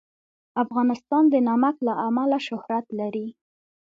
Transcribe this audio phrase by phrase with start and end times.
[0.63, 3.27] افغانستان د نمک له امله شهرت لري.